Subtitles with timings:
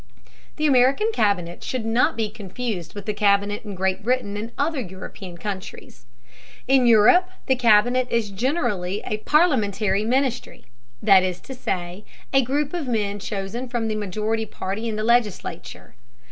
[0.55, 4.79] The American Cabinet should not be confused with the Cabinet in Great Britain and other
[4.81, 6.07] European countries.
[6.67, 10.65] In Europe the Cabinet is generally a parliamentary ministry,
[11.03, 12.03] that is to say,
[12.33, 15.93] a group of men chosen from the majority party in the legislature.